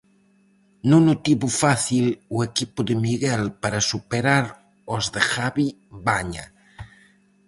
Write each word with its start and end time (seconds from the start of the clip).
Non 0.89 1.03
o 1.13 1.15
tivo 1.25 1.47
fácil 1.63 2.05
o 2.35 2.37
equipo 2.49 2.79
de 2.89 2.95
Miguel 3.05 3.43
para 3.61 3.85
superar 3.91 4.45
aos 4.55 5.05
de 5.13 5.21
Javi 5.31 5.67
Baña. 6.07 6.45